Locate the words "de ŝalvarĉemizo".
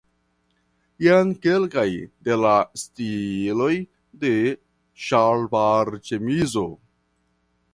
4.25-6.69